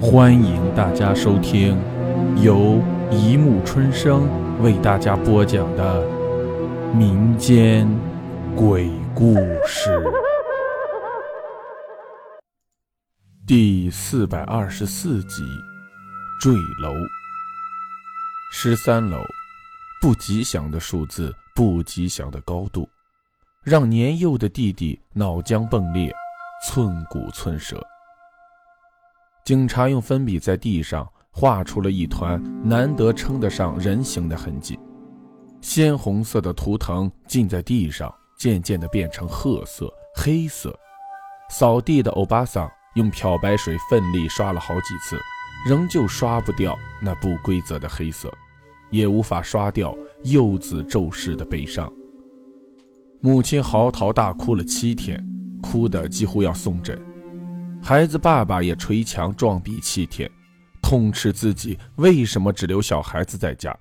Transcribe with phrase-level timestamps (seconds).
[0.00, 1.76] 欢迎大家收听
[2.40, 4.28] 由一木春生
[4.62, 6.06] 为大家播讲的
[6.94, 7.84] 民间
[8.54, 9.34] 鬼故
[9.66, 10.00] 事
[13.44, 15.42] 第四百二十四集：
[16.40, 16.94] 坠楼。
[18.52, 19.18] 十三楼，
[20.00, 22.88] 不吉祥的数字，不吉祥的高度，
[23.64, 26.14] 让年幼的弟弟脑浆迸裂，
[26.64, 27.84] 寸骨寸折。
[29.48, 34.78] 警察用粉笔在地上画出了一团难得称得上人形的痕迹，
[35.62, 40.78] 鲜红色的图腾浸在地上，渐渐地变成褐色、黑色。
[41.48, 45.18] 扫地的欧巴桑用漂白水奋力刷了好几次，
[45.66, 48.30] 仍旧刷不掉那不规则的黑色，
[48.90, 51.90] 也无法刷掉幼子骤逝的悲伤。
[53.22, 55.26] 母亲嚎啕大哭了七天，
[55.62, 57.02] 哭得几乎要送诊。
[57.82, 60.30] 孩子爸爸也捶墙撞壁七天，
[60.82, 63.74] 痛斥自己为什么只留小孩子在家。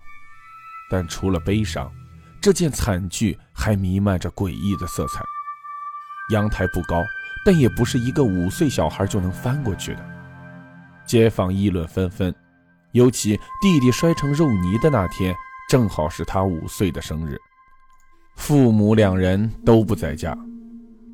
[0.90, 1.92] 但除了悲伤，
[2.40, 5.22] 这件惨剧还弥漫着诡异的色彩。
[6.32, 7.04] 阳台不高，
[7.46, 10.06] 但也不是一个五岁小孩就能翻过去的。
[11.06, 12.34] 街坊议论纷纷，
[12.94, 15.36] 尤其弟弟摔成肉泥的那天，
[15.70, 17.38] 正好是他五岁的生日。
[18.36, 20.38] 父母两人都不在家。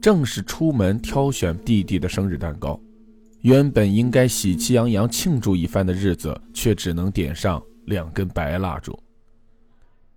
[0.03, 2.77] 正是出门挑选弟弟的生日蛋糕，
[3.39, 9.01] 原本应该喜气洋洋庆祝一番的日子，却只能点上两根白蜡烛。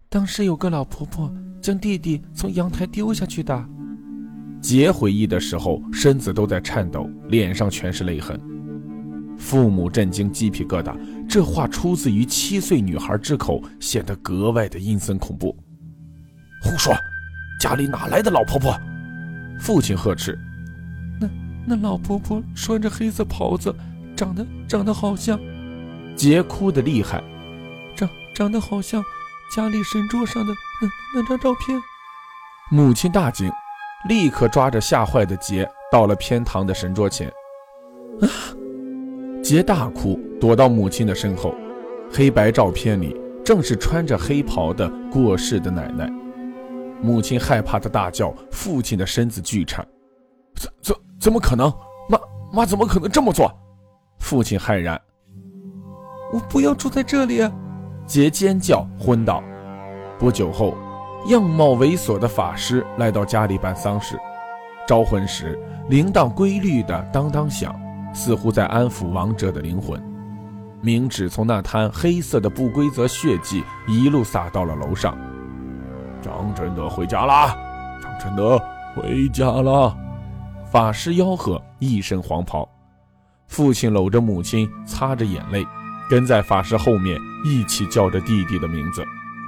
[0.08, 3.64] 当时有个老婆婆将弟弟从阳台丢下去的。
[4.60, 8.40] 杰回忆的时候，身子都在颤抖，脸上全是泪痕。
[9.38, 10.96] 父母震惊，鸡皮疙瘩。
[11.28, 15.56] 这话出自于七岁女孩之口，显得格外的阴森恐怖。
[16.64, 16.92] 胡说！
[17.60, 18.76] 家里哪来的老婆婆？
[19.60, 20.38] 父亲呵斥
[21.20, 21.28] ：“那
[21.66, 23.74] 那老婆婆穿着黑色袍子，
[24.16, 25.38] 长得长得好像……”
[26.14, 27.22] 杰哭得厉害，
[27.94, 29.04] 长长得好像
[29.54, 31.78] 家里神桌上的那那张照片。
[32.70, 33.50] 母亲大惊，
[34.08, 37.28] 立刻抓着吓坏的杰到了偏堂的神桌前。
[38.20, 38.26] 啊！
[39.42, 41.54] 杰大哭，躲到母亲的身后。
[42.10, 43.14] 黑白照片里
[43.44, 46.10] 正是穿着黑袍的过世的奶奶。
[47.02, 49.86] 母亲害怕的大叫，父亲的身子剧颤
[50.56, 51.72] ：“怎怎怎么可能？
[52.08, 52.18] 妈
[52.52, 53.52] 妈怎么可能这么做？”
[54.18, 55.00] 父亲骇然
[56.32, 57.48] ：“我不要住在这里！”
[58.06, 59.42] 杰尖叫，昏倒。
[60.18, 60.74] 不久后，
[61.28, 64.18] 样貌猥琐的法师来到家里办丧事，
[64.86, 65.58] 招魂时
[65.88, 67.74] 铃铛规律的当当响，
[68.14, 70.00] 似乎在安抚亡者的灵魂。
[70.82, 75.18] 冥纸从那滩黑色的不规则血迹一路洒到了楼上。
[76.26, 77.56] 张真德回家啦！
[78.02, 78.60] 张真德
[78.96, 79.96] 回家啦！
[80.68, 82.68] 法师吆喝，一身黄袍。
[83.46, 85.64] 父亲搂着母亲，擦着眼泪，
[86.10, 89.04] 跟在法师后面一起叫着弟弟的名字。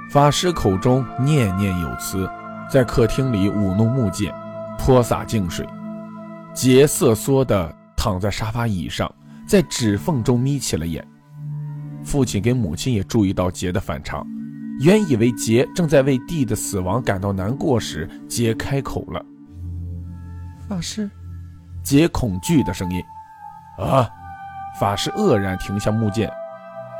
[0.09, 2.29] 法师口中念念有词，
[2.69, 4.33] 在客厅里舞弄木剑，
[4.77, 5.67] 泼洒净水。
[6.53, 9.13] 杰瑟缩地躺在沙发椅上，
[9.45, 11.05] 在指缝中眯起了眼。
[12.05, 14.25] 父亲跟母亲也注意到杰的反常。
[14.79, 19.23] 原以为杰正在为弟的死亡感到难过时，杰开口了
[20.69, 21.09] ：“法师。”
[21.83, 23.03] 杰恐惧的声音
[23.77, 24.09] ：“啊！”
[24.79, 26.31] 法师愕然停下木剑，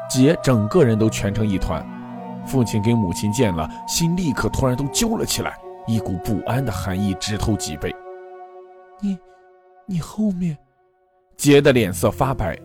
[0.10, 1.86] 杰整个人都蜷成一团。
[2.46, 5.58] 父亲跟母亲见了，心立刻突然都揪了起来，
[5.88, 7.96] 一股不安的寒意直透脊背。
[9.00, 9.18] 你，
[9.86, 10.58] 你后面？
[11.38, 12.60] 杰的脸色发白，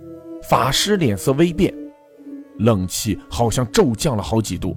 [0.49, 1.73] 法师脸色微变，
[2.59, 4.77] 冷气好像骤降了好几度。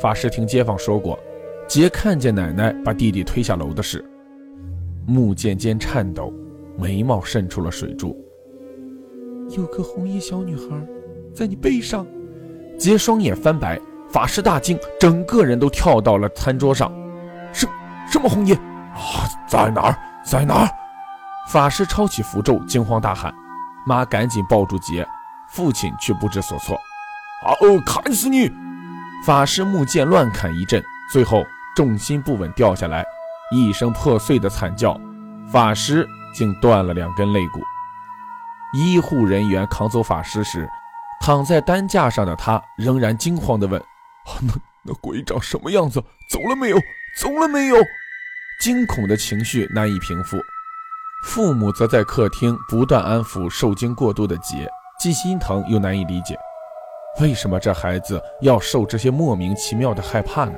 [0.00, 1.18] 法师听街坊说过，
[1.66, 4.04] 杰看见奶奶把弟弟推下楼的事。
[5.04, 6.32] 木渐渐颤抖，
[6.78, 8.16] 眉毛渗出了水珠。
[9.56, 10.86] 有个红衣小女孩，
[11.34, 12.06] 在你背上。
[12.78, 16.92] 杰双眼翻白，法师大惊，整个人都跳到了餐桌上。
[17.52, 17.66] 什
[18.08, 19.26] 什么红衣啊？
[19.48, 19.98] 在哪儿？
[20.24, 20.68] 在哪儿？
[21.48, 23.34] 法师抄起符咒，惊慌大喊。
[23.84, 25.04] 妈赶紧抱住杰，
[25.48, 26.76] 父亲却不知所措。
[27.42, 27.82] 啊哦！
[27.84, 28.48] 砍死你！
[29.24, 30.82] 法师木剑乱砍一阵，
[31.12, 31.44] 最后
[31.74, 33.04] 重心不稳掉下来，
[33.50, 34.98] 一声破碎的惨叫，
[35.50, 37.60] 法师竟断了两根肋骨。
[38.74, 40.68] 医护人员扛走法师时，
[41.20, 43.82] 躺在担架上的他仍然惊慌地问
[44.42, 46.02] ：“那那鬼长什么样子？
[46.30, 46.78] 走了没有？
[47.20, 47.76] 走了没有？”
[48.60, 50.38] 惊恐的情绪难以平复。
[51.24, 54.68] 父母则在客厅不断安抚受惊过度的杰，
[55.00, 56.36] 既心疼又难以理解。
[57.20, 60.54] 为什么这孩子要受这些莫名其妙的害怕呢？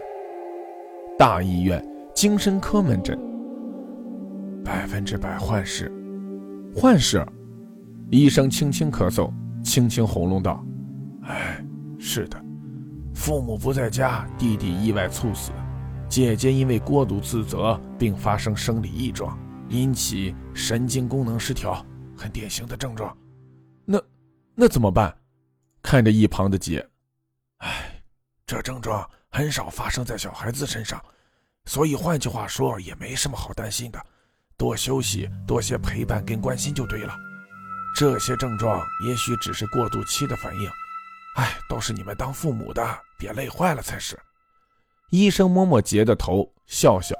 [1.18, 1.82] 大医院
[2.14, 3.18] 精神科门诊，
[4.62, 5.90] 百分之百幻视，
[6.74, 7.26] 幻视。
[8.10, 10.62] 医生轻轻咳嗽，轻轻喉咙道
[11.24, 11.64] ：“哎，
[11.98, 12.36] 是的，
[13.14, 15.52] 父母不在家，弟弟意外猝死，
[16.08, 21.82] 姐姐因为过度自责并发生生理异状，引起神经功能失调，
[22.16, 23.16] 很典型的症状。
[23.86, 23.98] 那
[24.54, 25.14] 那怎么办？”
[25.90, 26.88] 看着一旁的姐，
[27.56, 28.00] 哎，
[28.46, 31.04] 这症状很少发生在小孩子身上，
[31.64, 34.00] 所以换句话说，也没什么好担心的。
[34.56, 37.12] 多休息，多些陪伴跟关心就对了。
[37.96, 40.70] 这些症状也许只是过渡期的反应，
[41.34, 44.16] 哎，都是你们当父母的别累坏了才是。
[45.10, 47.16] 医生摸摸杰的头，笑笑。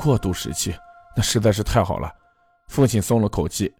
[0.00, 0.76] 过渡时期，
[1.14, 2.12] 那实在是太好了。
[2.66, 3.72] 父亲松了口气。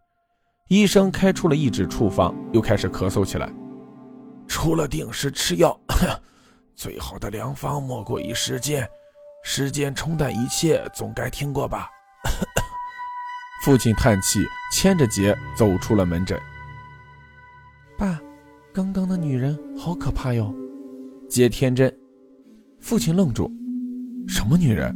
[0.69, 3.50] 医生开出了一纸处方，又开始咳嗽起来。
[4.47, 5.79] 除了定时吃药，
[6.76, 8.87] 最好的良方莫过于时间。
[9.44, 11.88] 时间冲淡一切，总该听过吧。
[13.65, 14.41] 父亲叹气，
[14.73, 16.38] 牵着杰走出了门诊。
[17.97, 18.21] 爸，
[18.73, 20.55] 刚刚的女人好可怕哟！
[21.31, 21.93] 杰天真。
[22.79, 23.50] 父亲愣住
[24.29, 24.94] ：“什么女人？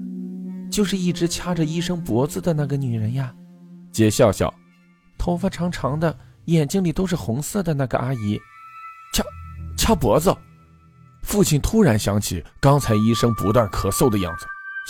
[0.71, 3.35] 就是一直掐着医生脖子的那个女人呀！”
[3.91, 4.53] 杰笑笑
[5.23, 8.37] ：“头发长长的，眼睛里都是红色的那个阿姨，
[9.15, 9.23] 掐
[9.77, 10.37] 掐脖子。”
[11.23, 14.47] 父亲突然想起刚才医生不断咳嗽的样子，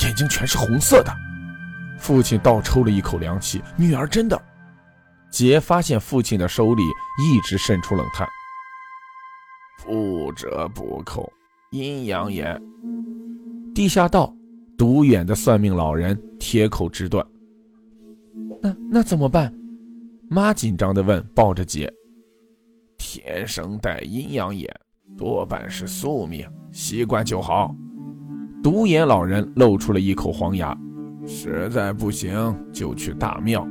[0.06, 1.14] 眼睛全是红色的。
[1.99, 4.43] 父亲倒抽了一口凉气，女儿真的。
[5.31, 6.82] 杰发现父亲的手里
[7.19, 8.26] 一直渗出冷汗。
[9.85, 11.31] 不折不扣，
[11.73, 12.58] 阴阳眼。
[13.75, 14.35] 地下道，
[14.78, 17.23] 独眼的算命老人铁口直断。
[18.62, 19.52] 那那怎么办？
[20.32, 21.93] 妈紧张地问，抱着杰。
[22.96, 24.67] 天生带阴阳眼，
[25.14, 27.76] 多半是宿命，习惯就好。
[28.62, 30.75] 独眼老人露出了一口黄牙。
[31.26, 33.69] 实在不行，就去大庙，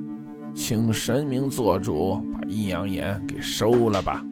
[0.53, 4.23] 请神明做主，把阴阳眼给收了吧。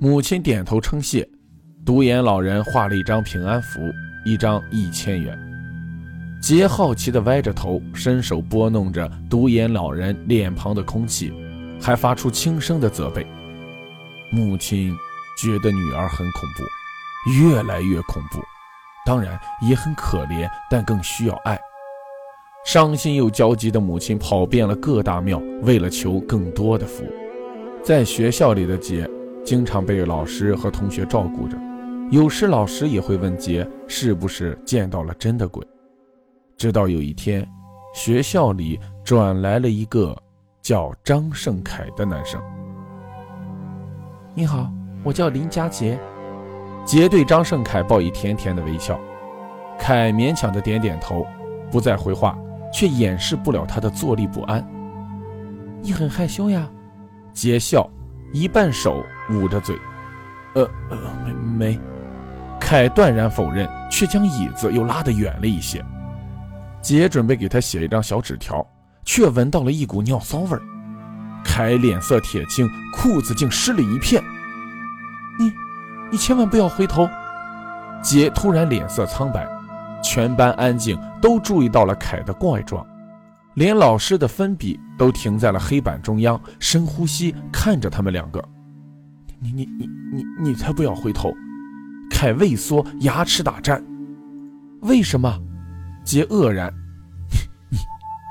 [0.00, 1.28] 母亲点头称谢。
[1.84, 3.78] 独眼老人画了一张平安符，
[4.24, 5.38] 一张一千元。
[6.42, 11.32] 杰好奇地歪着头，伸手拨弄着独眼老人脸庞的空气，
[11.80, 13.26] 还发出轻声的责备。
[14.30, 14.96] 母亲
[15.40, 16.64] 觉得女儿很恐怖，
[17.30, 18.40] 越来越恐怖，
[19.06, 21.58] 当然也很可怜，但更需要爱。
[22.64, 27.04] 伤心又焦急的母亲跑遍了各大庙，为了求更多的福。
[27.82, 29.08] 在学校里的杰
[29.44, 31.56] 经常被老师和同学照顾着，
[32.10, 35.66] 有时老师也会问杰是不是见到了真的鬼。
[36.58, 37.48] 直到有一天，
[37.94, 40.14] 学校里转来了一个
[40.68, 42.38] 叫张胜凯的男生。
[44.34, 44.70] 你好，
[45.02, 45.98] 我叫林佳杰。
[46.84, 49.00] 杰对张胜凯报以甜甜的微笑，
[49.78, 51.26] 凯勉强的点点头，
[51.70, 52.36] 不再回话。
[52.70, 54.62] 却掩饰不了他的坐立不安。
[55.80, 56.68] 你很害羞呀，
[57.32, 57.88] 杰笑，
[58.34, 59.74] 一半手捂着嘴。
[60.54, 61.80] 呃呃，没没。
[62.60, 65.82] 凯断然否认，却将椅子又拉得远了一些。
[66.82, 68.62] 杰准备给他写一张小纸条，
[69.08, 70.60] 却闻到了一股尿骚味儿。
[71.42, 74.22] 凯脸色铁青，裤子竟湿了一片。
[75.38, 75.50] 你，
[76.12, 77.08] 你千万不要回头。
[78.02, 79.48] 杰突然脸色苍白。
[80.04, 82.86] 全班安静，都注意到了凯的怪状，
[83.54, 88.44] 连老师的粉笔都停在了黑板中央，深呼吸，看着他们两个。
[89.40, 91.32] 你你你你你才不要回头！
[92.10, 93.82] 凯畏缩，牙齿打颤。
[94.82, 95.34] 为什么？
[96.04, 96.70] 杰愕然。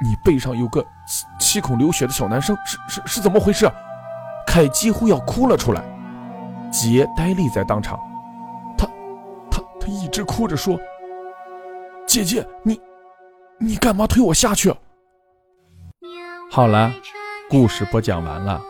[0.03, 3.69] 你背上有个七七孔流血的小男生，是是是怎么回事？
[4.45, 5.83] 凯几乎要哭了出来。
[6.71, 7.99] 杰呆立在当场，
[8.77, 8.85] 他
[9.49, 10.77] 他他一直哭着说。
[12.05, 12.79] 姐姐，你，
[13.57, 14.73] 你干嘛推我下去？
[16.51, 16.91] 好了，
[17.49, 18.61] 故事播讲完了，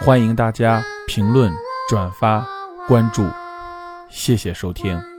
[0.00, 1.52] 欢迎大家评论、
[1.88, 2.46] 转发、
[2.86, 3.26] 关注，
[4.08, 5.13] 谢谢收听。